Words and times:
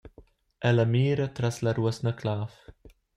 Ella 0.61 0.85
mira 0.93 1.27
tras 1.39 1.61
la 1.67 1.73
ruosna-clav. 1.79 2.57